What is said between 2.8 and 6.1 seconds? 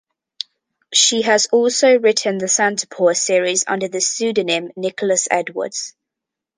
Paws series under the pseudonym Nicolas Edwards.